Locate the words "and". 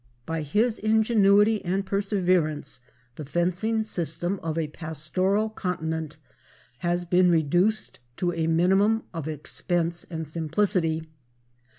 1.63-1.85, 10.09-10.27